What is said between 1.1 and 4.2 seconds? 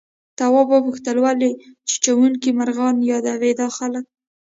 ولې چیچونکي مرغان يادوي دا خلک؟